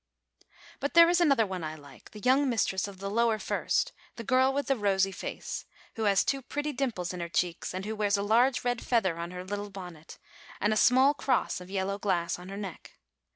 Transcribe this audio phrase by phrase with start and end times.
[0.79, 4.23] But there is another one I like, the young mistress of the lower first, the
[4.23, 5.63] girl with the rosy face,
[5.95, 9.19] who has two pretty dimples in her cheeks, and who wears a large red feather
[9.19, 10.17] on her little bonnet,
[10.59, 12.93] and a small cross of yellow glass on her neck.